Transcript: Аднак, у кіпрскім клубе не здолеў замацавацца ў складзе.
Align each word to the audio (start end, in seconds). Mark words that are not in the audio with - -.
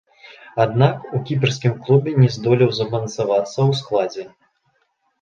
Аднак, 0.63 1.03
у 1.19 1.21
кіпрскім 1.27 1.77
клубе 1.85 2.15
не 2.23 2.31
здолеў 2.39 2.75
замацавацца 2.81 3.55
ў 3.69 3.71
складзе. 3.85 4.31